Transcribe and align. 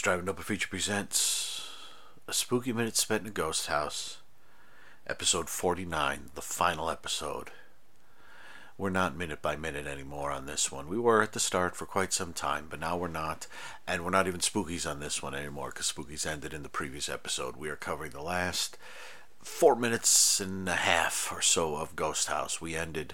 Friends 0.00 0.16
Driving 0.16 0.30
Up 0.30 0.38
a 0.38 0.42
Feature 0.42 0.68
presents 0.68 1.68
A 2.26 2.32
Spooky 2.32 2.72
Minute 2.72 2.96
Spent 2.96 3.20
in 3.20 3.28
a 3.28 3.30
Ghost 3.30 3.66
House, 3.66 4.16
episode 5.06 5.50
49, 5.50 6.30
the 6.34 6.40
final 6.40 6.88
episode. 6.88 7.50
We're 8.78 8.88
not 8.88 9.14
minute 9.14 9.42
by 9.42 9.56
minute 9.56 9.86
anymore 9.86 10.30
on 10.30 10.46
this 10.46 10.72
one. 10.72 10.88
We 10.88 10.98
were 10.98 11.20
at 11.20 11.34
the 11.34 11.38
start 11.38 11.76
for 11.76 11.84
quite 11.84 12.14
some 12.14 12.32
time, 12.32 12.68
but 12.70 12.80
now 12.80 12.96
we're 12.96 13.08
not, 13.08 13.46
and 13.86 14.02
we're 14.02 14.10
not 14.10 14.26
even 14.26 14.40
spookies 14.40 14.90
on 14.90 15.00
this 15.00 15.22
one 15.22 15.34
anymore 15.34 15.68
because 15.68 15.92
spookies 15.92 16.24
ended 16.24 16.54
in 16.54 16.62
the 16.62 16.70
previous 16.70 17.10
episode. 17.10 17.56
We 17.56 17.68
are 17.68 17.76
covering 17.76 18.12
the 18.12 18.22
last 18.22 18.78
four 19.42 19.76
minutes 19.76 20.40
and 20.40 20.66
a 20.66 20.76
half 20.76 21.30
or 21.30 21.42
so 21.42 21.76
of 21.76 21.94
Ghost 21.94 22.28
House. 22.28 22.58
We 22.58 22.74
ended, 22.74 23.12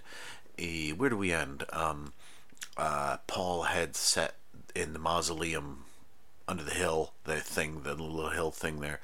a, 0.57 0.91
where 0.91 1.11
do 1.11 1.17
we 1.17 1.33
end? 1.33 1.65
Um, 1.73 2.13
uh, 2.77 3.17
Paul 3.27 3.65
had 3.65 3.97
set 3.97 4.37
in 4.73 4.93
the 4.93 5.01
mausoleum 5.01 5.86
under 6.49 6.63
the 6.63 6.75
hill, 6.75 7.13
the 7.25 7.37
thing, 7.37 7.83
the 7.83 7.95
little 7.95 8.31
hill 8.31 8.51
thing 8.51 8.81
there, 8.81 9.01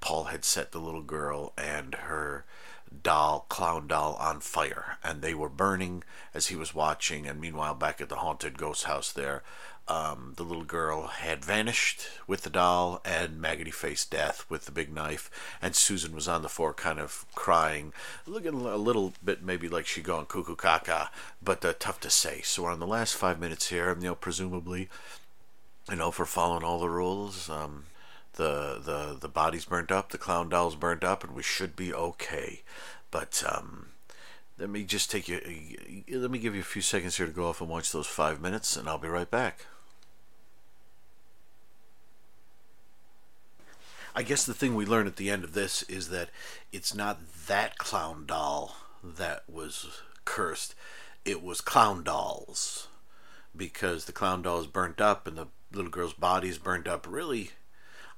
Paul 0.00 0.24
had 0.24 0.44
set 0.44 0.72
the 0.72 0.78
little 0.78 1.02
girl 1.02 1.52
and 1.56 1.94
her 1.94 2.44
doll, 3.02 3.46
clown 3.48 3.86
doll, 3.86 4.14
on 4.14 4.40
fire, 4.40 4.98
and 5.02 5.20
they 5.20 5.34
were 5.34 5.48
burning 5.48 6.04
as 6.32 6.48
he 6.48 6.56
was 6.56 6.74
watching. 6.74 7.26
And 7.26 7.40
meanwhile, 7.40 7.74
back 7.74 8.00
at 8.00 8.08
the 8.08 8.16
haunted 8.16 8.58
ghost 8.58 8.84
house 8.84 9.12
there, 9.12 9.42
um, 9.88 10.34
the 10.36 10.42
little 10.42 10.64
girl 10.64 11.06
had 11.06 11.44
vanished 11.44 12.08
with 12.26 12.42
the 12.42 12.50
doll, 12.50 13.00
and 13.04 13.40
Maggoty 13.40 13.70
faced 13.70 14.10
death 14.10 14.44
with 14.48 14.64
the 14.64 14.72
big 14.72 14.92
knife, 14.92 15.30
and 15.62 15.76
Susan 15.76 16.14
was 16.14 16.26
on 16.26 16.42
the 16.42 16.48
floor, 16.48 16.74
kind 16.74 16.98
of 16.98 17.24
crying, 17.34 17.92
looking 18.26 18.54
a 18.54 18.76
little 18.76 19.12
bit 19.24 19.44
maybe 19.44 19.68
like 19.68 19.86
she 19.86 20.02
going 20.02 20.26
cuckoo 20.26 20.56
caca, 20.56 21.08
but 21.40 21.64
uh, 21.64 21.72
tough 21.78 22.00
to 22.00 22.10
say. 22.10 22.40
So 22.42 22.64
we're 22.64 22.72
on 22.72 22.80
the 22.80 22.86
last 22.86 23.14
five 23.14 23.38
minutes 23.38 23.68
here, 23.68 23.94
you 23.94 24.06
know, 24.06 24.14
presumably 24.16 24.88
you 25.90 25.96
know, 25.96 26.10
for 26.10 26.26
following 26.26 26.64
all 26.64 26.80
the 26.80 26.88
rules. 26.88 27.48
Um, 27.48 27.84
the 28.34 28.80
the 28.84 29.16
the 29.18 29.28
body's 29.28 29.64
burnt 29.64 29.90
up, 29.90 30.10
the 30.10 30.18
clown 30.18 30.48
doll's 30.48 30.76
burnt 30.76 31.04
up, 31.04 31.24
and 31.24 31.34
we 31.34 31.42
should 31.42 31.74
be 31.74 31.92
okay. 31.92 32.62
But 33.10 33.42
um, 33.50 33.88
let 34.58 34.68
me 34.68 34.84
just 34.84 35.10
take 35.10 35.28
you. 35.28 35.40
Let 36.10 36.30
me 36.30 36.38
give 36.38 36.54
you 36.54 36.60
a 36.60 36.64
few 36.64 36.82
seconds 36.82 37.16
here 37.16 37.26
to 37.26 37.32
go 37.32 37.48
off 37.48 37.60
and 37.60 37.70
watch 37.70 37.92
those 37.92 38.06
five 38.06 38.40
minutes, 38.40 38.76
and 38.76 38.88
I'll 38.88 38.98
be 38.98 39.08
right 39.08 39.30
back. 39.30 39.66
I 44.14 44.22
guess 44.22 44.46
the 44.46 44.54
thing 44.54 44.74
we 44.74 44.86
learn 44.86 45.06
at 45.06 45.16
the 45.16 45.28
end 45.28 45.44
of 45.44 45.52
this 45.52 45.82
is 45.84 46.08
that 46.08 46.30
it's 46.72 46.94
not 46.94 47.18
that 47.48 47.76
clown 47.76 48.24
doll 48.26 48.76
that 49.04 49.42
was 49.46 50.00
cursed. 50.24 50.74
It 51.26 51.42
was 51.42 51.60
clown 51.60 52.02
dolls 52.02 52.88
because 53.54 54.06
the 54.06 54.12
clown 54.12 54.40
doll 54.40 54.60
is 54.60 54.66
burnt 54.66 55.02
up 55.02 55.26
and 55.26 55.36
the 55.36 55.48
little 55.72 55.90
girl's 55.90 56.12
body 56.12 56.48
is 56.48 56.58
burned 56.58 56.88
up. 56.88 57.06
Really, 57.08 57.50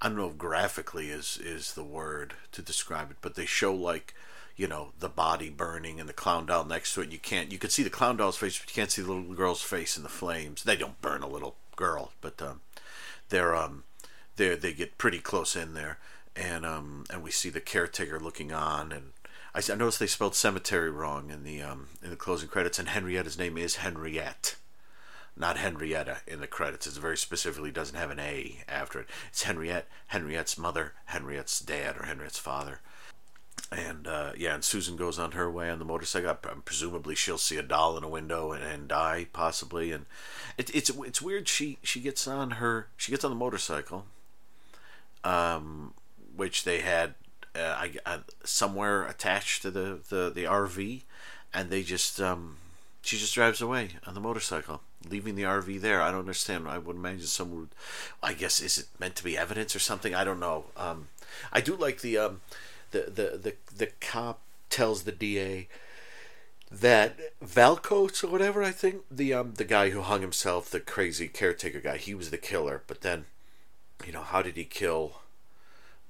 I 0.00 0.08
don't 0.08 0.16
know 0.16 0.28
if 0.28 0.38
graphically 0.38 1.10
is 1.10 1.38
is 1.42 1.74
the 1.74 1.84
word 1.84 2.34
to 2.52 2.62
describe 2.62 3.10
it, 3.10 3.18
but 3.20 3.34
they 3.34 3.46
show 3.46 3.74
like 3.74 4.14
you 4.56 4.66
know 4.66 4.92
the 4.98 5.08
body 5.08 5.50
burning 5.50 6.00
and 6.00 6.08
the 6.08 6.14
clown 6.14 6.46
doll 6.46 6.64
next 6.64 6.94
to 6.94 7.02
it. 7.02 7.12
You 7.12 7.18
can't 7.18 7.52
you 7.52 7.58
can 7.58 7.70
see 7.70 7.82
the 7.82 7.90
clown 7.90 8.16
doll's 8.16 8.36
face, 8.36 8.58
but 8.58 8.68
you 8.68 8.74
can't 8.74 8.90
see 8.90 9.02
the 9.02 9.12
little 9.12 9.34
girl's 9.34 9.62
face 9.62 9.96
in 9.96 10.02
the 10.02 10.08
flames. 10.08 10.62
They 10.62 10.76
don't 10.76 11.00
burn 11.00 11.22
a 11.22 11.28
little 11.28 11.56
girl, 11.76 12.12
but 12.20 12.40
um, 12.42 12.60
they're 13.28 13.54
um 13.54 13.84
they 14.36 14.54
they 14.54 14.72
get 14.72 14.98
pretty 14.98 15.18
close 15.18 15.56
in 15.56 15.74
there, 15.74 15.98
and 16.36 16.64
um 16.64 17.04
and 17.10 17.22
we 17.22 17.30
see 17.30 17.50
the 17.50 17.60
caretaker 17.60 18.20
looking 18.20 18.52
on 18.52 18.92
and. 18.92 19.12
I, 19.54 19.62
I 19.72 19.76
noticed 19.76 19.98
they 19.98 20.06
spelled 20.06 20.34
cemetery 20.34 20.90
wrong 20.90 21.30
in 21.30 21.42
the 21.42 21.62
um, 21.62 21.88
in 22.02 22.10
the 22.10 22.16
closing 22.16 22.50
credits, 22.50 22.78
and 22.78 22.86
Henrietta's 22.86 23.38
name 23.38 23.56
is 23.56 23.76
Henriette 23.76 24.56
not 25.38 25.56
Henrietta 25.56 26.18
in 26.26 26.40
the 26.40 26.46
credits. 26.46 26.86
It 26.86 26.94
very 26.94 27.16
specifically 27.16 27.70
doesn't 27.70 27.96
have 27.96 28.10
an 28.10 28.18
A 28.18 28.64
after 28.68 29.00
it. 29.00 29.08
It's 29.28 29.44
Henriette, 29.44 29.88
Henriette's 30.08 30.58
mother, 30.58 30.94
Henriette's 31.06 31.60
dad, 31.60 31.96
or 31.96 32.06
Henriette's 32.06 32.38
father. 32.38 32.80
And 33.70 34.06
uh, 34.06 34.32
yeah, 34.36 34.54
and 34.54 34.64
Susan 34.64 34.96
goes 34.96 35.18
on 35.18 35.32
her 35.32 35.50
way 35.50 35.68
on 35.70 35.78
the 35.78 35.84
motorcycle. 35.84 36.34
Presumably, 36.64 37.14
she'll 37.14 37.38
see 37.38 37.58
a 37.58 37.62
doll 37.62 37.98
in 37.98 38.04
a 38.04 38.08
window 38.08 38.52
and, 38.52 38.62
and 38.62 38.88
die, 38.88 39.26
possibly. 39.32 39.92
And 39.92 40.06
it, 40.56 40.74
it's 40.74 40.90
it's 40.90 41.20
weird. 41.20 41.48
She 41.48 41.78
she 41.82 42.00
gets 42.00 42.26
on 42.26 42.52
her 42.52 42.88
she 42.96 43.12
gets 43.12 43.24
on 43.24 43.30
the 43.30 43.36
motorcycle, 43.36 44.06
um, 45.22 45.92
which 46.34 46.64
they 46.64 46.80
had 46.80 47.14
uh, 47.54 47.76
I, 47.78 47.92
uh, 48.06 48.18
somewhere 48.44 49.04
attached 49.04 49.62
to 49.62 49.70
the, 49.70 50.00
the, 50.08 50.30
the 50.30 50.44
RV, 50.44 51.02
and 51.52 51.70
they 51.70 51.82
just 51.82 52.20
um, 52.20 52.56
she 53.08 53.16
just 53.16 53.34
drives 53.34 53.62
away 53.62 53.88
on 54.06 54.12
the 54.12 54.20
motorcycle 54.20 54.82
leaving 55.08 55.34
the 55.34 55.42
RV 55.42 55.80
there. 55.80 56.02
I 56.02 56.10
don't 56.10 56.20
understand. 56.20 56.68
I 56.68 56.76
would 56.76 56.96
imagine 56.96 57.26
someone 57.26 57.60
would. 57.60 57.68
I 58.22 58.34
guess 58.34 58.60
is 58.60 58.76
it 58.76 58.86
meant 58.98 59.16
to 59.16 59.24
be 59.24 59.38
evidence 59.38 59.74
or 59.74 59.78
something? 59.78 60.14
I 60.14 60.24
don't 60.24 60.38
know. 60.38 60.66
Um, 60.76 61.08
I 61.50 61.62
do 61.62 61.74
like 61.74 62.02
the 62.02 62.18
um, 62.18 62.42
the, 62.90 63.04
the 63.04 63.38
the 63.38 63.54
the 63.74 63.86
cop 64.02 64.40
tells 64.68 65.04
the 65.04 65.12
DA 65.12 65.68
that 66.70 67.18
Valkos 67.42 68.22
or 68.22 68.26
whatever 68.26 68.62
I 68.62 68.72
think 68.72 69.02
the 69.10 69.32
um 69.32 69.54
the 69.54 69.64
guy 69.64 69.88
who 69.88 70.02
hung 70.02 70.20
himself, 70.20 70.68
the 70.68 70.78
crazy 70.78 71.28
caretaker 71.28 71.80
guy, 71.80 71.96
he 71.96 72.14
was 72.14 72.28
the 72.28 72.36
killer. 72.36 72.82
But 72.86 73.00
then, 73.00 73.24
you 74.06 74.12
know, 74.12 74.22
how 74.22 74.42
did 74.42 74.58
he 74.58 74.64
kill 74.64 75.22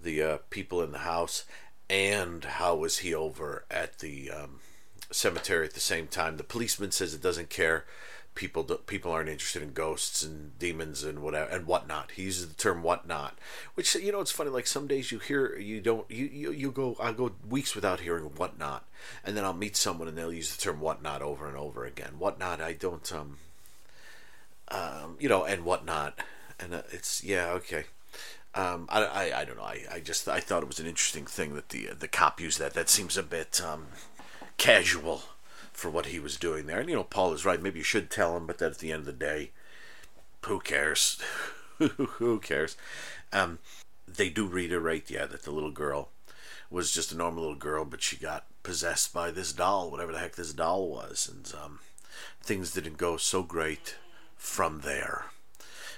the 0.01 0.21
uh, 0.21 0.39
people 0.51 0.83
in 0.83 0.91
the 0.91 0.99
house? 0.99 1.45
And 1.89 2.45
how 2.45 2.75
was 2.75 2.99
he 2.99 3.15
over 3.15 3.65
at 3.71 4.01
the 4.01 4.31
um, 4.31 4.61
cemetery 5.11 5.67
at 5.67 5.75
the 5.75 5.81
same 5.81 6.07
time? 6.07 6.37
The 6.37 6.45
policeman 6.45 6.91
says 6.91 7.15
it 7.15 7.23
doesn't 7.23 7.51
care 7.51 7.85
people 8.39 8.63
people 8.63 9.11
aren't 9.11 9.29
interested 9.29 9.61
in 9.61 9.73
ghosts 9.73 10.23
and 10.23 10.57
demons 10.61 11.03
and 11.03 11.19
whatever 11.19 11.51
and 11.51 11.67
whatnot. 11.67 12.13
He 12.13 12.23
uses 12.23 12.49
the 12.49 12.55
term 12.55 12.85
whatnot, 12.85 13.37
which 13.75 13.97
you 13.97 14.13
know 14.13 14.21
it's 14.21 14.31
funny. 14.31 14.51
Like 14.51 14.69
some 14.69 14.87
days 14.87 15.11
you 15.11 15.19
hear 15.19 15.57
you 15.59 15.81
don't 15.81 16.09
you 16.09 16.27
you, 16.27 16.53
you 16.53 16.71
go 16.71 16.97
I 17.01 17.11
go 17.11 17.33
weeks 17.49 17.75
without 17.75 17.99
hearing 18.01 18.25
whatnot, 18.25 18.85
and 19.25 19.37
then 19.37 19.45
I'll 19.45 19.53
meet 19.55 19.77
someone 19.77 20.07
and 20.07 20.17
they'll 20.17 20.33
use 20.33 20.55
the 20.55 20.63
term 20.63 20.81
whatnot 20.81 21.21
over 21.21 21.49
and 21.49 21.57
over 21.57 21.85
again. 21.85 22.15
Whatnot 22.19 22.61
I 22.61 22.75
don't 22.75 23.13
um 23.13 23.39
um 24.69 25.17
you 25.19 25.29
know 25.29 25.45
and 25.45 25.65
whatnot 25.65 26.21
and 26.61 26.75
uh, 26.75 26.83
it's 26.93 27.25
yeah 27.25 27.51
okay. 27.51 27.85
Um, 28.55 28.87
I, 28.89 29.05
I, 29.05 29.41
I 29.41 29.45
don't 29.45 29.57
know. 29.57 29.63
I, 29.63 29.83
I 29.93 30.01
just 30.01 30.27
I 30.29 30.41
thought 30.41 30.63
it 30.63 30.69
was 30.69 30.81
an 30.81 30.87
interesting 30.87 31.27
thing 31.27 31.55
that 31.55 31.71
the 31.71 31.91
the 31.99 32.09
cop 32.09 32.41
used 32.41 32.59
that. 32.61 32.75
That 32.75 32.89
seems 32.89 33.17
a 33.17 33.23
bit 33.23 33.61
um, 33.61 33.89
casual 34.59 35.23
for 35.73 35.89
what 35.91 36.07
he 36.07 36.19
was 36.19 36.37
doing 36.37 36.67
there. 36.67 36.81
And 36.81 36.89
you 36.89 36.97
know, 36.97 37.05
Paul 37.05 37.33
is 37.33 37.45
right. 37.45 37.63
Maybe 37.63 37.79
you 37.79 37.85
should 37.85 38.11
tell 38.11 38.37
him, 38.37 38.47
but 38.47 38.59
that 38.59 38.73
at 38.73 38.79
the 38.79 38.93
end 38.93 39.01
of 39.01 39.07
the 39.07 39.13
day, 39.13 39.53
who 40.45 40.61
cares? 40.61 41.21
who 41.79 42.41
cares? 42.41 42.77
Um, 43.33 43.59
they 44.07 44.29
do 44.29 44.47
reiterate, 44.47 45.11
yeah, 45.11 45.27
that 45.27 45.43
the 45.43 45.51
little 45.51 45.71
girl 45.71 46.11
was 46.71 46.93
just 46.93 47.13
a 47.13 47.17
normal 47.17 47.43
little 47.43 47.57
girl, 47.57 47.85
but 47.85 48.03
she 48.03 48.17
got 48.17 48.47
possessed 48.63 49.13
by 49.15 49.31
this 49.31 49.53
doll, 49.53 49.91
whatever 49.91 50.13
the 50.13 50.19
heck 50.19 50.37
this 50.37 50.53
doll 50.53 50.89
was, 50.89 51.31
and 51.33 51.53
um, 51.63 51.81
things 52.43 52.73
didn't 52.73 52.99
go 52.99 53.17
so 53.17 53.43
great 53.43 53.97
from 54.37 54.81
there. 54.81 55.27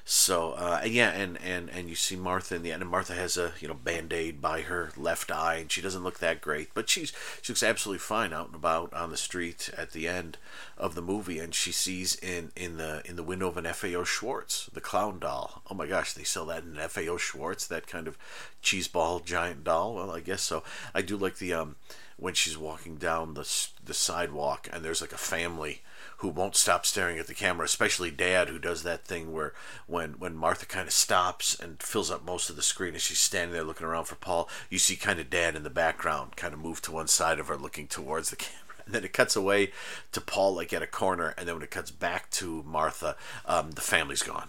So 0.05 0.53
uh, 0.53 0.83
yeah, 0.85 1.11
and, 1.11 1.39
and 1.43 1.71
and 1.71 1.89
you 1.89 1.95
see 1.95 2.17
Martha 2.17 2.57
in 2.57 2.63
the 2.63 2.73
end, 2.73 2.83
and 2.83 2.91
Martha 2.91 3.15
has 3.15 3.37
a 3.37 3.53
you 3.61 3.69
know 3.69 3.75
band 3.75 4.13
aid 4.13 4.41
by 4.41 4.63
her 4.63 4.91
left 4.97 5.31
eye, 5.31 5.57
and 5.57 5.71
she 5.71 5.81
doesn't 5.81 6.03
look 6.03 6.19
that 6.19 6.41
great, 6.41 6.71
but 6.75 6.89
she's 6.89 7.13
she 7.43 7.53
looks 7.53 7.63
absolutely 7.63 8.01
fine 8.01 8.33
out 8.33 8.47
and 8.47 8.57
about 8.57 8.93
on 8.95 9.11
the 9.11 9.17
street 9.17 9.71
at 9.77 9.93
the 9.93 10.09
end 10.09 10.39
of 10.77 10.95
the 10.95 11.03
movie, 11.03 11.39
and 11.39 11.55
she 11.55 11.71
sees 11.73 12.17
in 12.17 12.51
in 12.57 12.77
the 12.77 13.03
in 13.05 13.17
the 13.17 13.23
window 13.23 13.49
of 13.49 13.57
an 13.57 13.73
FAO 13.73 14.05
Schwarz 14.05 14.69
the 14.73 14.81
clown 14.81 15.19
doll. 15.19 15.63
Oh 15.71 15.75
my 15.75 15.87
gosh, 15.87 16.13
they 16.13 16.25
sell 16.25 16.47
that 16.47 16.65
in 16.65 16.77
an 16.77 16.89
FAO 16.89 17.17
Schwarz, 17.17 17.67
that 17.69 17.87
kind 17.87 18.09
of 18.09 18.19
cheeseball 18.63 19.25
giant 19.25 19.65
doll. 19.65 19.95
Well, 19.95 20.11
I 20.11 20.21
guess 20.21 20.43
so. 20.43 20.63
I 20.95 21.03
do 21.03 21.17
like 21.17 21.39
the 21.39 21.53
um 21.55 21.77
when 22.17 22.35
she's 22.35 22.59
walking 22.59 22.97
down 22.97 23.35
the 23.35 23.69
the 23.85 23.95
sidewalk, 23.95 24.69
and 24.73 24.85
there's 24.85 25.01
like 25.01 25.13
a 25.13 25.19
family 25.19 25.83
who 26.21 26.29
won't 26.29 26.55
stop 26.55 26.85
staring 26.85 27.19
at 27.19 27.27
the 27.27 27.35
camera, 27.35 27.65
especially 27.65 28.11
Dad, 28.11 28.51
who 28.51 28.59
does 28.59 28.83
that 28.83 29.07
thing 29.07 29.33
where 29.33 29.55
when 29.87 30.13
when 30.13 30.37
Martha 30.37 30.67
kind 30.67 30.87
of 30.87 30.93
stops 30.93 31.59
and 31.59 31.83
fills 31.83 32.11
up 32.11 32.25
most 32.25 32.51
of 32.51 32.57
the 32.57 32.63
screen 32.63 32.95
as 32.95 33.01
she's 33.01 33.19
standing 33.19 33.55
there 33.55 33.65
looking 33.65 33.87
around 33.87 34.05
for 34.05 34.17
Paul, 34.17 34.49
you 34.69 34.79
see 34.79 34.97
kind 34.97 35.19
of 35.19 35.31
Dad 35.31 35.57
in 35.57 35.63
the 35.63 35.71
background, 35.71 36.37
kind 36.37 36.53
of 36.53 36.61
move 36.61 36.83
to 36.83 36.93
one 36.93 37.09
side 37.09 37.39
of 37.39 37.49
her, 37.49 37.57
looking 37.57 37.87
towards 37.87 38.29
the 38.29 38.37
camera. 38.37 38.57
And 38.85 38.95
then 38.95 39.05
it 39.05 39.15
cuts 39.15 39.35
away 39.35 39.73
to 40.13 40.21
Paul, 40.21 40.55
like 40.55 40.73
at 40.73 40.83
a 40.83 40.87
corner, 40.87 41.35
and 41.39 41.49
then 41.49 41.57
when 41.57 41.65
it 41.65 41.71
cuts 41.71 41.91
back 41.91 42.31
to 42.33 42.63
Martha, 42.65 43.17
um, 43.47 43.71
the 43.71 43.81
family's 43.81 44.23
gone 44.23 44.49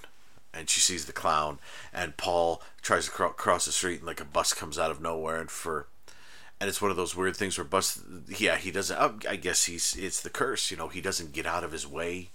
and 0.54 0.70
she 0.70 0.82
sees 0.82 1.06
the 1.06 1.14
clown 1.14 1.60
and 1.94 2.18
paul 2.18 2.62
tries 2.82 3.06
to 3.06 3.12
cross 3.12 3.64
the 3.64 3.72
street 3.72 4.00
and 4.00 4.06
like 4.06 4.20
a 4.20 4.26
bus 4.26 4.54
comes 4.54 4.78
out 4.78 4.92
of 4.92 5.00
nowhere 5.00 5.40
and 5.40 5.50
for 5.50 5.88
and 6.62 6.70
it's 6.70 6.80
one 6.80 6.92
of 6.92 6.98
those 6.98 7.16
weird 7.16 7.36
things 7.36 7.58
where 7.58 7.66
Bus, 7.66 8.00
yeah, 8.28 8.56
he 8.56 8.70
doesn't. 8.70 8.96
Oh, 8.96 9.18
I 9.28 9.36
guess 9.36 9.66
he's 9.66 9.96
it's 9.98 10.22
the 10.22 10.30
curse. 10.30 10.70
You 10.70 10.78
know, 10.78 10.90
he 10.90 11.02
doesn't 11.02 11.34
get 11.34 11.48
out 11.48 11.64
of 11.64 11.72
his 11.72 11.88
way. 11.88 12.30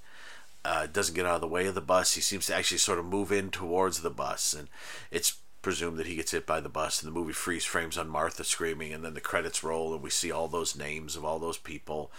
Uh, 0.65 0.89
doesn't 0.89 1.15
get 1.15 1.25
out 1.25 1.37
of 1.37 1.41
the 1.41 1.47
way 1.47 1.69
of 1.69 1.77
the 1.77 1.81
bus. 1.81 2.15
He 2.15 2.21
seems 2.21 2.47
to 2.47 2.55
actually 2.57 2.79
sort 2.79 2.99
of 2.99 3.05
move 3.05 3.31
in 3.31 3.51
towards 3.51 4.01
the 4.01 4.11
bus, 4.11 4.53
and 4.53 4.67
it's 5.13 5.39
presume 5.67 5.97
that 5.97 6.07
he 6.07 6.15
gets 6.15 6.31
hit 6.31 6.47
by 6.47 6.61
the 6.61 6.69
bus, 6.69 7.03
and 7.03 7.11
the 7.11 7.19
movie 7.19 7.33
freeze 7.33 7.65
frames 7.65 7.99
on 7.99 8.09
Martha 8.09 8.45
screaming, 8.45 8.93
and 8.93 9.05
then 9.05 9.15
the 9.15 9.21
credits 9.21 9.65
roll, 9.65 9.93
and 9.93 10.01
we 10.01 10.11
see 10.11 10.31
all 10.31 10.47
those 10.47 10.77
names 10.77 11.17
of 11.17 11.25
all 11.25 11.41
those 11.41 11.59
people, 11.59 12.13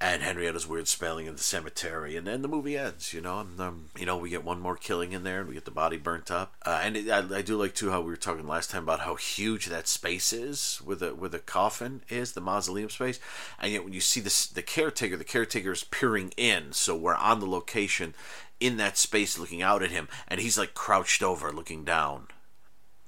and 0.00 0.22
Henrietta's 0.22 0.66
weird 0.66 0.88
spelling 0.88 1.26
in 1.26 1.36
the 1.36 1.42
cemetery, 1.42 2.16
and 2.16 2.26
then 2.26 2.40
the 2.40 2.48
movie 2.48 2.78
ends. 2.78 3.12
You 3.12 3.20
know, 3.20 3.40
and 3.40 3.60
um, 3.60 3.90
you 3.98 4.06
know 4.06 4.16
we 4.16 4.30
get 4.30 4.42
one 4.42 4.58
more 4.58 4.74
killing 4.74 5.12
in 5.12 5.22
there, 5.22 5.40
and 5.40 5.48
we 5.48 5.54
get 5.54 5.66
the 5.66 5.70
body 5.70 5.98
burnt 5.98 6.30
up, 6.30 6.54
uh, 6.64 6.80
and 6.82 6.96
it, 6.96 7.10
I, 7.10 7.18
I, 7.36 7.42
do 7.42 7.58
like 7.58 7.74
too 7.74 7.90
how 7.90 8.00
we 8.00 8.06
were 8.06 8.16
talking 8.16 8.46
last 8.46 8.70
time 8.70 8.84
about 8.84 9.00
how 9.00 9.16
huge 9.16 9.66
that 9.66 9.86
space 9.86 10.32
is 10.32 10.80
with 10.82 11.02
a 11.02 11.14
with 11.14 11.34
a 11.34 11.40
coffin 11.40 12.00
is 12.08 12.32
the 12.32 12.40
mausoleum 12.40 12.88
space, 12.88 13.20
and 13.60 13.70
yet 13.70 13.84
when 13.84 13.92
you 13.92 14.00
see 14.00 14.20
this 14.20 14.46
the 14.46 14.62
caretaker, 14.62 15.18
the 15.18 15.24
caretaker 15.24 15.72
is 15.72 15.84
peering 15.84 16.32
in, 16.38 16.72
so 16.72 16.96
we're 16.96 17.16
on 17.16 17.40
the 17.40 17.46
location 17.46 18.14
in 18.60 18.78
that 18.78 18.96
space 18.96 19.38
looking 19.38 19.60
out 19.60 19.82
at 19.82 19.90
him, 19.90 20.08
and 20.26 20.40
he's 20.40 20.56
like 20.56 20.72
crouched 20.72 21.22
over 21.22 21.52
looking 21.52 21.84
down 21.84 22.28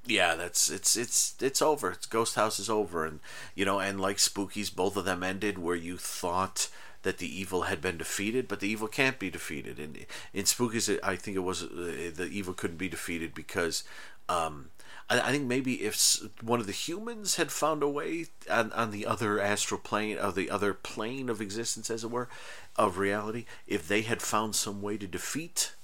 yeah, 0.06 0.34
that's 0.34 0.70
it's 0.70 0.96
it's 0.96 1.34
it's 1.40 1.62
over. 1.62 1.90
It's 1.90 2.06
Ghost 2.06 2.34
House 2.34 2.58
is 2.58 2.70
over, 2.70 3.04
and 3.04 3.20
you 3.54 3.64
know, 3.64 3.80
and 3.80 4.00
like 4.00 4.16
Spookies, 4.16 4.74
both 4.74 4.96
of 4.96 5.04
them 5.04 5.22
ended 5.22 5.58
where 5.58 5.76
you 5.76 5.96
thought 5.96 6.68
that 7.02 7.18
the 7.18 7.40
evil 7.40 7.62
had 7.62 7.80
been 7.80 7.98
defeated, 7.98 8.48
but 8.48 8.60
the 8.60 8.68
evil 8.68 8.88
can't 8.88 9.18
be 9.18 9.30
defeated. 9.30 9.78
And 9.78 10.06
in 10.34 10.44
Spookies, 10.44 10.98
I 11.02 11.14
think 11.16 11.36
it 11.36 11.40
was 11.40 11.62
uh, 11.62 12.10
the 12.14 12.28
evil 12.32 12.52
couldn't 12.52 12.78
be 12.78 12.88
defeated 12.88 13.32
because 13.32 13.84
um, 14.28 14.70
I, 15.08 15.30
think 15.30 15.44
maybe 15.44 15.84
if 15.84 16.16
one 16.42 16.58
of 16.58 16.66
the 16.66 16.72
humans 16.72 17.36
had 17.36 17.52
found 17.52 17.84
a 17.84 17.88
way 17.88 18.26
on, 18.50 18.72
on 18.72 18.90
the 18.90 19.06
other 19.06 19.40
astral 19.40 19.80
plane, 19.80 20.18
of 20.18 20.34
the 20.34 20.50
other 20.50 20.74
plane 20.74 21.28
of 21.28 21.40
existence, 21.40 21.90
as 21.90 22.02
it 22.02 22.10
were, 22.10 22.28
of 22.74 22.98
reality, 22.98 23.44
if 23.68 23.86
they 23.86 24.02
had 24.02 24.20
found 24.20 24.56
some 24.56 24.82
way 24.82 24.96
to 24.96 25.06
defeat 25.06 25.74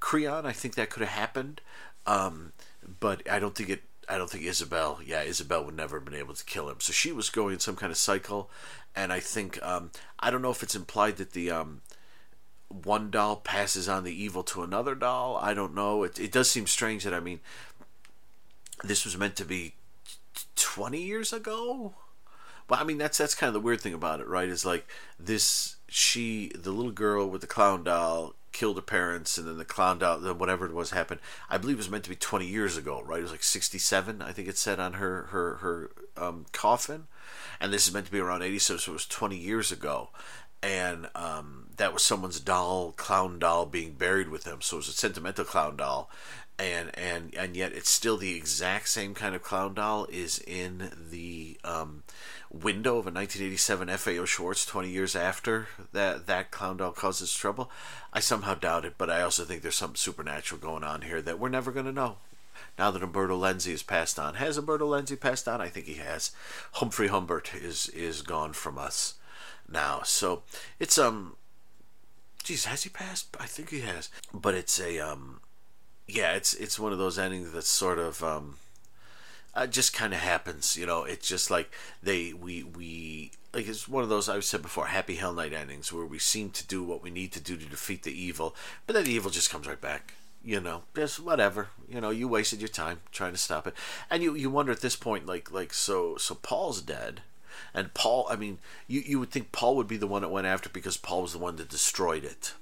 Creon, 0.00 0.44
I 0.44 0.52
think 0.52 0.74
that 0.74 0.90
could 0.90 1.00
have 1.02 1.18
happened. 1.18 1.62
Um, 2.06 2.52
but 3.00 3.28
I 3.30 3.38
don't 3.38 3.54
think 3.54 3.70
it. 3.70 3.82
I 4.08 4.16
don't 4.16 4.30
think 4.30 4.44
Isabel. 4.44 5.00
Yeah, 5.04 5.22
Isabel 5.22 5.64
would 5.64 5.76
never 5.76 5.98
have 5.98 6.04
been 6.04 6.14
able 6.14 6.34
to 6.34 6.44
kill 6.44 6.68
him. 6.68 6.80
So 6.80 6.92
she 6.92 7.12
was 7.12 7.28
going 7.30 7.58
some 7.58 7.76
kind 7.76 7.92
of 7.92 7.98
cycle, 7.98 8.50
and 8.96 9.12
I 9.12 9.20
think 9.20 9.62
um, 9.62 9.90
I 10.18 10.30
don't 10.30 10.42
know 10.42 10.50
if 10.50 10.62
it's 10.62 10.74
implied 10.74 11.16
that 11.18 11.32
the 11.32 11.50
um, 11.50 11.82
one 12.68 13.10
doll 13.10 13.36
passes 13.36 13.88
on 13.88 14.04
the 14.04 14.22
evil 14.22 14.42
to 14.44 14.62
another 14.62 14.94
doll. 14.94 15.38
I 15.40 15.54
don't 15.54 15.74
know. 15.74 16.02
It 16.04 16.18
it 16.18 16.32
does 16.32 16.50
seem 16.50 16.66
strange 16.66 17.04
that 17.04 17.14
I 17.14 17.20
mean, 17.20 17.40
this 18.82 19.04
was 19.04 19.16
meant 19.16 19.36
to 19.36 19.44
be 19.44 19.74
twenty 20.56 21.02
years 21.02 21.32
ago. 21.32 21.94
But 22.66 22.80
I 22.80 22.84
mean, 22.84 22.98
that's 22.98 23.18
that's 23.18 23.34
kind 23.34 23.48
of 23.48 23.54
the 23.54 23.60
weird 23.60 23.80
thing 23.80 23.94
about 23.94 24.20
it, 24.20 24.28
right? 24.28 24.48
Is 24.48 24.64
like 24.64 24.86
this. 25.18 25.76
She, 25.90 26.52
the 26.54 26.70
little 26.70 26.92
girl 26.92 27.30
with 27.30 27.40
the 27.40 27.46
clown 27.46 27.84
doll, 27.84 28.34
killed 28.58 28.76
her 28.76 28.82
parents, 28.82 29.38
and 29.38 29.46
then 29.46 29.56
the 29.56 29.64
clown 29.64 30.00
doll, 30.00 30.18
whatever 30.34 30.66
it 30.66 30.74
was, 30.74 30.90
happened. 30.90 31.20
I 31.48 31.58
believe 31.58 31.76
it 31.76 31.78
was 31.78 31.88
meant 31.88 32.02
to 32.04 32.10
be 32.10 32.16
20 32.16 32.44
years 32.44 32.76
ago, 32.76 33.00
right? 33.06 33.20
It 33.20 33.22
was 33.22 33.30
like 33.30 33.44
67, 33.44 34.20
I 34.20 34.32
think 34.32 34.48
it 34.48 34.58
said 34.58 34.80
on 34.80 34.94
her 34.94 35.28
her 35.30 35.54
her 35.56 35.90
um, 36.16 36.44
coffin, 36.50 37.06
and 37.60 37.72
this 37.72 37.86
is 37.86 37.94
meant 37.94 38.06
to 38.06 38.12
be 38.12 38.18
around 38.18 38.42
87, 38.42 38.80
so 38.80 38.90
it 38.90 38.94
was 38.94 39.06
20 39.06 39.36
years 39.36 39.70
ago, 39.70 40.08
and 40.62 41.08
um, 41.14 41.66
that 41.76 41.92
was 41.92 42.02
someone's 42.02 42.40
doll, 42.40 42.92
clown 42.92 43.38
doll, 43.38 43.66
being 43.66 43.92
buried 43.92 44.28
with 44.28 44.44
them. 44.44 44.60
So 44.60 44.76
it 44.76 44.78
was 44.78 44.88
a 44.88 44.92
sentimental 44.92 45.44
clown 45.44 45.76
doll, 45.76 46.10
and 46.58 46.90
and 46.98 47.34
and 47.34 47.56
yet 47.56 47.72
it's 47.72 47.90
still 47.90 48.16
the 48.16 48.36
exact 48.36 48.88
same 48.88 49.14
kind 49.14 49.34
of 49.34 49.42
clown 49.42 49.74
doll 49.74 50.06
is 50.10 50.38
in 50.40 50.90
the 51.10 51.58
um, 51.64 52.02
window 52.50 52.98
of 52.98 53.06
a 53.06 53.12
1987 53.12 53.88
FAO 53.88 54.24
Schwarz 54.24 54.66
20 54.66 54.88
years 54.88 55.14
after 55.14 55.68
that 55.92 56.26
that 56.26 56.50
clown 56.50 56.78
doll 56.78 56.92
causes 56.92 57.32
trouble. 57.32 57.70
I 58.12 58.20
somehow 58.20 58.54
doubt 58.54 58.84
it, 58.84 58.94
but 58.98 59.10
I 59.10 59.22
also 59.22 59.44
think 59.44 59.62
there's 59.62 59.76
something 59.76 59.96
supernatural 59.96 60.60
going 60.60 60.84
on 60.84 61.02
here 61.02 61.22
that 61.22 61.38
we're 61.38 61.48
never 61.48 61.70
going 61.70 61.86
to 61.86 61.92
know. 61.92 62.16
Now 62.76 62.90
that 62.90 63.02
Umberto 63.02 63.38
Lenzi 63.38 63.70
has 63.70 63.82
passed 63.84 64.18
on, 64.18 64.34
has 64.34 64.56
Umberto 64.56 64.88
Lenzi 64.88 65.18
passed 65.18 65.46
on? 65.46 65.60
I 65.60 65.68
think 65.68 65.86
he 65.86 65.94
has. 65.94 66.32
Humphrey 66.74 67.08
Humbert 67.08 67.54
is 67.54 67.88
is 67.90 68.22
gone 68.22 68.52
from 68.52 68.78
us 68.78 69.14
now, 69.70 70.02
so 70.04 70.42
it's 70.78 70.98
um, 70.98 71.36
geez, 72.42 72.64
has 72.64 72.82
he 72.84 72.90
passed? 72.90 73.36
I 73.38 73.46
think 73.46 73.70
he 73.70 73.80
has, 73.80 74.08
but 74.32 74.54
it's 74.54 74.80
a 74.80 74.98
um, 74.98 75.40
yeah, 76.06 76.32
it's 76.32 76.54
it's 76.54 76.78
one 76.78 76.92
of 76.92 76.98
those 76.98 77.18
endings 77.18 77.52
that's 77.52 77.68
sort 77.68 77.98
of 77.98 78.22
um 78.22 78.56
uh, 79.54 79.66
just 79.66 79.92
kind 79.92 80.12
of 80.14 80.20
happens. 80.20 80.76
You 80.76 80.86
know, 80.86 81.04
it's 81.04 81.28
just 81.28 81.50
like 81.50 81.70
they 82.02 82.32
we 82.32 82.62
we 82.62 83.32
like 83.52 83.68
it's 83.68 83.88
one 83.88 84.02
of 84.02 84.08
those 84.08 84.28
I've 84.28 84.44
said 84.44 84.62
before, 84.62 84.86
happy 84.86 85.16
hell 85.16 85.32
night 85.32 85.52
endings 85.52 85.92
where 85.92 86.06
we 86.06 86.18
seem 86.18 86.50
to 86.50 86.66
do 86.66 86.82
what 86.82 87.02
we 87.02 87.10
need 87.10 87.32
to 87.32 87.40
do 87.40 87.56
to 87.56 87.64
defeat 87.66 88.02
the 88.04 88.12
evil, 88.12 88.54
but 88.86 88.94
then 88.94 89.04
the 89.04 89.12
evil 89.12 89.30
just 89.30 89.50
comes 89.50 89.66
right 89.66 89.80
back. 89.80 90.14
You 90.44 90.60
know, 90.60 90.82
just 90.94 91.20
whatever. 91.20 91.68
You 91.88 92.00
know, 92.00 92.10
you 92.10 92.28
wasted 92.28 92.60
your 92.60 92.68
time 92.68 93.00
trying 93.10 93.32
to 93.32 93.38
stop 93.38 93.66
it, 93.66 93.74
and 94.10 94.22
you 94.22 94.34
you 94.34 94.48
wonder 94.48 94.72
at 94.72 94.80
this 94.80 94.96
point, 94.96 95.26
like 95.26 95.50
like 95.50 95.74
so 95.74 96.16
so 96.16 96.34
Paul's 96.34 96.80
dead. 96.80 97.22
And 97.74 97.94
Paul, 97.94 98.26
I 98.30 98.36
mean, 98.36 98.58
you, 98.86 99.00
you 99.04 99.18
would 99.18 99.30
think 99.30 99.52
Paul 99.52 99.76
would 99.76 99.88
be 99.88 99.96
the 99.96 100.06
one 100.06 100.22
that 100.22 100.28
went 100.28 100.46
after 100.46 100.68
because 100.68 100.96
Paul 100.96 101.22
was 101.22 101.32
the 101.32 101.38
one 101.38 101.56
that 101.56 101.68
destroyed 101.68 102.24
it. 102.24 102.54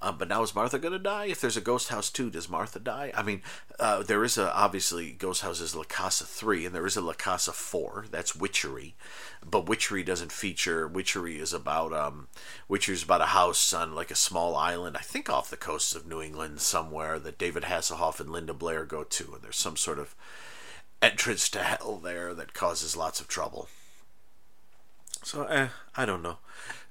Um, 0.00 0.16
but 0.16 0.28
now 0.28 0.42
is 0.42 0.54
Martha 0.54 0.78
going 0.78 0.92
to 0.92 0.98
die? 0.98 1.26
If 1.26 1.40
there's 1.40 1.56
a 1.56 1.60
Ghost 1.60 1.88
House 1.88 2.08
too, 2.08 2.30
does 2.30 2.48
Martha 2.48 2.78
die? 2.78 3.10
I 3.16 3.22
mean, 3.24 3.42
uh, 3.80 4.04
there 4.04 4.22
is 4.22 4.38
a, 4.38 4.54
obviously, 4.54 5.10
Ghost 5.10 5.42
House 5.42 5.60
is 5.60 5.74
La 5.74 5.82
Casa 5.82 6.24
3, 6.24 6.66
and 6.66 6.74
there 6.74 6.86
is 6.86 6.96
a 6.96 7.00
La 7.00 7.14
Casa 7.14 7.52
4. 7.52 8.06
That's 8.10 8.36
Witchery. 8.36 8.94
But 9.44 9.68
Witchery 9.68 10.04
doesn't 10.04 10.30
feature, 10.30 10.86
Witchery 10.86 11.40
is 11.40 11.52
about, 11.52 11.92
um, 11.92 12.28
Witchery 12.68 12.94
is 12.94 13.02
about 13.02 13.22
a 13.22 13.26
house 13.26 13.72
on 13.72 13.94
like 13.94 14.12
a 14.12 14.16
small 14.16 14.54
island, 14.54 14.96
I 14.96 15.00
think 15.00 15.28
off 15.28 15.50
the 15.50 15.56
coast 15.56 15.96
of 15.96 16.06
New 16.06 16.22
England 16.22 16.60
somewhere, 16.60 17.18
that 17.18 17.38
David 17.38 17.64
Hasselhoff 17.64 18.20
and 18.20 18.30
Linda 18.30 18.54
Blair 18.54 18.84
go 18.84 19.02
to. 19.02 19.32
And 19.34 19.42
there's 19.42 19.56
some 19.56 19.76
sort 19.76 19.98
of 19.98 20.14
entrance 21.02 21.48
to 21.50 21.62
hell 21.62 21.96
there 21.96 22.34
that 22.34 22.54
causes 22.54 22.96
lots 22.96 23.20
of 23.20 23.26
trouble. 23.26 23.68
So, 25.28 25.44
eh, 25.44 25.68
I 25.94 26.06
don't 26.06 26.22
know. 26.22 26.38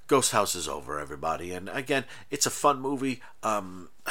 Ghost 0.05 0.31
House 0.31 0.53
is 0.53 0.67
over, 0.67 0.99
everybody. 0.99 1.53
And 1.53 1.67
again, 1.69 2.05
it's 2.29 2.45
a 2.45 2.51
fun 2.51 2.79
movie. 2.79 3.19
Um, 3.41 3.89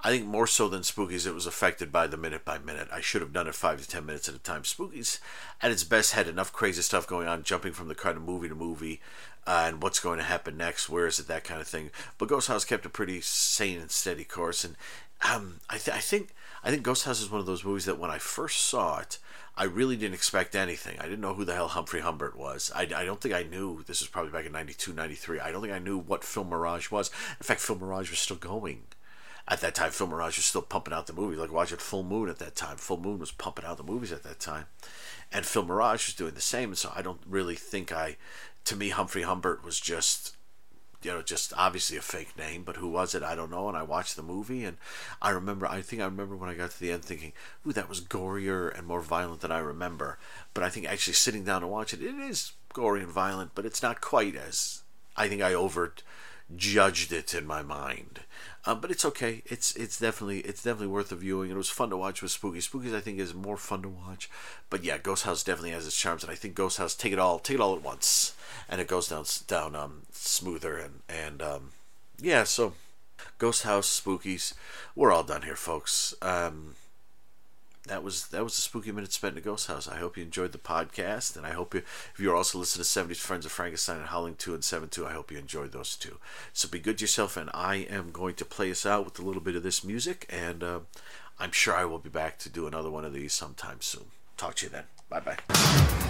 I 0.00 0.08
think 0.08 0.24
more 0.24 0.46
so 0.46 0.68
than 0.68 0.80
Spookies, 0.80 1.26
it 1.26 1.34
was 1.34 1.46
affected 1.46 1.92
by 1.92 2.06
the 2.06 2.16
minute 2.16 2.46
by 2.46 2.56
minute. 2.56 2.88
I 2.90 3.02
should 3.02 3.20
have 3.20 3.34
done 3.34 3.46
it 3.46 3.54
five 3.54 3.78
to 3.82 3.86
ten 3.86 4.06
minutes 4.06 4.26
at 4.26 4.34
a 4.34 4.38
time. 4.38 4.62
Spookies, 4.62 5.20
at 5.60 5.70
its 5.70 5.84
best, 5.84 6.14
had 6.14 6.28
enough 6.28 6.50
crazy 6.50 6.80
stuff 6.80 7.06
going 7.06 7.28
on, 7.28 7.42
jumping 7.42 7.74
from 7.74 7.88
the 7.88 7.94
kind 7.94 8.16
of 8.16 8.22
movie 8.22 8.48
to 8.48 8.54
movie, 8.54 9.02
uh, 9.46 9.64
and 9.66 9.82
what's 9.82 10.00
going 10.00 10.16
to 10.16 10.24
happen 10.24 10.56
next, 10.56 10.88
where 10.88 11.06
is 11.06 11.18
it, 11.18 11.28
that 11.28 11.44
kind 11.44 11.60
of 11.60 11.68
thing. 11.68 11.90
But 12.16 12.30
Ghost 12.30 12.48
House 12.48 12.64
kept 12.64 12.86
a 12.86 12.88
pretty 12.88 13.20
sane 13.20 13.80
and 13.80 13.90
steady 13.90 14.24
course, 14.24 14.64
and 14.64 14.76
um, 15.30 15.60
I, 15.68 15.76
th- 15.76 15.94
I 15.94 16.00
think 16.00 16.30
I 16.64 16.70
think 16.70 16.82
Ghost 16.82 17.04
House 17.04 17.20
is 17.20 17.30
one 17.30 17.40
of 17.40 17.46
those 17.46 17.64
movies 17.64 17.86
that 17.86 17.98
when 17.98 18.10
I 18.10 18.18
first 18.18 18.60
saw 18.60 18.98
it, 18.98 19.18
I 19.56 19.64
really 19.64 19.96
didn't 19.96 20.14
expect 20.14 20.54
anything. 20.54 20.98
I 20.98 21.04
didn't 21.04 21.20
know 21.20 21.34
who 21.34 21.44
the 21.44 21.54
hell 21.54 21.68
Humphrey 21.68 22.00
Humbert 22.00 22.36
was. 22.38 22.70
I, 22.74 22.82
I 22.82 23.04
don't 23.04 23.20
think 23.20 23.34
I 23.34 23.42
knew. 23.42 23.82
This 23.82 24.00
was 24.00 24.08
probably 24.08 24.32
back 24.32 24.46
in 24.46 24.52
92, 24.52 24.92
93. 24.92 25.40
I 25.40 25.50
don't 25.50 25.60
think 25.60 25.74
I 25.74 25.78
knew 25.78 25.98
what 25.98 26.22
Filmirage 26.22 26.90
was. 26.90 27.10
In 27.38 27.44
fact, 27.44 27.60
Filmirage 27.60 28.10
was 28.10 28.18
still 28.18 28.36
going. 28.36 28.84
At 29.48 29.60
that 29.60 29.74
time, 29.74 29.90
Filmirage 29.90 30.36
was 30.36 30.44
still 30.44 30.62
pumping 30.62 30.94
out 30.94 31.06
the 31.06 31.12
movies. 31.12 31.38
Like 31.38 31.52
watching 31.52 31.78
Full 31.78 32.04
Moon 32.04 32.28
at 32.28 32.38
that 32.38 32.54
time. 32.54 32.76
Full 32.76 33.00
Moon 33.00 33.18
was 33.18 33.32
pumping 33.32 33.64
out 33.64 33.76
the 33.76 33.82
movies 33.82 34.12
at 34.12 34.22
that 34.22 34.38
time. 34.38 34.66
And 35.32 35.44
Filmirage 35.44 36.06
was 36.06 36.14
doing 36.14 36.34
the 36.34 36.40
same. 36.40 36.70
And 36.70 36.78
so 36.78 36.92
I 36.94 37.02
don't 37.02 37.20
really 37.26 37.56
think 37.56 37.92
I. 37.92 38.16
To 38.66 38.76
me, 38.76 38.90
Humphrey 38.90 39.22
Humbert 39.22 39.64
was 39.64 39.80
just 39.80 40.36
you 41.04 41.12
know, 41.12 41.22
just 41.22 41.52
obviously 41.56 41.96
a 41.96 42.02
fake 42.02 42.36
name, 42.36 42.62
but 42.62 42.76
who 42.76 42.88
was 42.88 43.14
it? 43.14 43.22
I 43.22 43.34
don't 43.34 43.50
know. 43.50 43.68
And 43.68 43.76
I 43.76 43.82
watched 43.82 44.16
the 44.16 44.22
movie, 44.22 44.64
and 44.64 44.76
I 45.20 45.30
remember, 45.30 45.66
I 45.66 45.82
think 45.82 46.02
I 46.02 46.06
remember 46.06 46.36
when 46.36 46.50
I 46.50 46.54
got 46.54 46.70
to 46.70 46.80
the 46.80 46.92
end 46.92 47.04
thinking, 47.04 47.32
ooh, 47.66 47.72
that 47.72 47.88
was 47.88 48.00
gorier 48.00 48.76
and 48.76 48.86
more 48.86 49.00
violent 49.00 49.40
than 49.40 49.52
I 49.52 49.58
remember. 49.58 50.18
But 50.54 50.64
I 50.64 50.68
think 50.68 50.86
actually 50.86 51.14
sitting 51.14 51.44
down 51.44 51.62
to 51.62 51.66
watch 51.66 51.92
it, 51.92 52.02
it 52.02 52.14
is 52.14 52.52
gory 52.72 53.02
and 53.02 53.10
violent, 53.10 53.52
but 53.54 53.66
it's 53.66 53.82
not 53.82 54.00
quite 54.00 54.36
as, 54.36 54.82
I 55.16 55.28
think 55.28 55.42
I 55.42 55.54
over 55.54 55.94
judged 56.56 57.12
it 57.12 57.34
in 57.34 57.46
my 57.46 57.62
mind. 57.62 58.20
Um, 58.64 58.80
but 58.80 58.90
it's 58.90 59.04
okay. 59.04 59.42
It's 59.46 59.74
it's 59.74 59.98
definitely 59.98 60.40
it's 60.40 60.62
definitely 60.62 60.86
worth 60.88 61.10
a 61.10 61.16
viewing. 61.16 61.50
It 61.50 61.56
was 61.56 61.68
fun 61.68 61.90
to 61.90 61.96
watch 61.96 62.22
with 62.22 62.30
Spooky. 62.30 62.60
Spookies 62.60 62.94
I 62.94 63.00
think 63.00 63.18
is 63.18 63.34
more 63.34 63.56
fun 63.56 63.82
to 63.82 63.88
watch. 63.88 64.30
But 64.70 64.84
yeah, 64.84 64.98
Ghost 64.98 65.24
House 65.24 65.42
definitely 65.42 65.72
has 65.72 65.86
its 65.86 65.98
charms, 65.98 66.22
and 66.22 66.30
I 66.30 66.36
think 66.36 66.54
Ghost 66.54 66.78
House 66.78 66.94
take 66.94 67.12
it 67.12 67.18
all 67.18 67.40
take 67.40 67.56
it 67.56 67.60
all 67.60 67.74
at 67.74 67.82
once, 67.82 68.34
and 68.68 68.80
it 68.80 68.86
goes 68.86 69.08
down 69.08 69.24
down 69.48 69.74
um 69.74 70.02
smoother 70.12 70.76
and 70.76 71.00
and 71.08 71.42
um 71.42 71.70
yeah. 72.20 72.44
So 72.44 72.74
Ghost 73.38 73.64
House 73.64 74.00
Spookies, 74.00 74.54
we're 74.94 75.12
all 75.12 75.24
done 75.24 75.42
here, 75.42 75.56
folks. 75.56 76.14
Um, 76.22 76.76
that 77.86 78.04
was 78.04 78.28
that 78.28 78.44
was 78.44 78.56
a 78.56 78.60
spooky 78.60 78.92
minute 78.92 79.12
spent 79.12 79.32
in 79.32 79.38
a 79.38 79.44
ghost 79.44 79.66
house. 79.66 79.88
I 79.88 79.96
hope 79.96 80.16
you 80.16 80.22
enjoyed 80.22 80.52
the 80.52 80.58
podcast, 80.58 81.36
and 81.36 81.44
I 81.44 81.50
hope 81.50 81.74
you, 81.74 81.80
if 81.80 82.20
you're 82.20 82.36
also 82.36 82.58
listening 82.58 82.84
to 82.84 82.88
'70s 82.88 83.20
Friends 83.20 83.44
of 83.44 83.52
Frankenstein 83.52 83.98
and 83.98 84.06
Howling 84.06 84.36
Two 84.36 84.54
and 84.54 84.62
Seven 84.62 84.88
Two, 84.88 85.06
I 85.06 85.12
hope 85.12 85.32
you 85.32 85.38
enjoyed 85.38 85.72
those 85.72 85.96
two. 85.96 86.18
So 86.52 86.68
be 86.68 86.78
good 86.78 86.98
to 86.98 87.02
yourself, 87.02 87.36
and 87.36 87.50
I 87.52 87.76
am 87.76 88.10
going 88.12 88.34
to 88.36 88.44
play 88.44 88.70
us 88.70 88.86
out 88.86 89.04
with 89.04 89.18
a 89.18 89.22
little 89.22 89.42
bit 89.42 89.56
of 89.56 89.62
this 89.62 89.82
music, 89.82 90.26
and 90.30 90.62
uh, 90.62 90.80
I'm 91.38 91.52
sure 91.52 91.74
I 91.74 91.84
will 91.84 91.98
be 91.98 92.10
back 92.10 92.38
to 92.40 92.48
do 92.48 92.66
another 92.66 92.90
one 92.90 93.04
of 93.04 93.12
these 93.12 93.32
sometime 93.32 93.80
soon. 93.80 94.06
Talk 94.36 94.56
to 94.56 94.66
you 94.66 94.70
then. 94.70 94.84
Bye 95.08 95.20
bye. 95.20 96.08